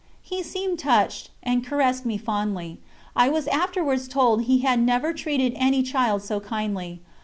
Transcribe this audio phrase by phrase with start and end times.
[0.23, 2.79] He seemed touched, and caressed me fondly.
[3.15, 7.01] I was afterwards told he had never treated any child so kindly.